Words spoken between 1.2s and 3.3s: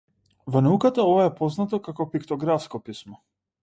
е познато како пиктографско писмо.